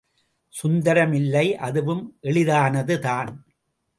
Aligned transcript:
சுந்தரம் 0.53 1.13
இல்லை, 1.13 1.43
அதுவும் 1.59 2.01
எளிதானது 2.21 2.95
தான். 2.99 3.29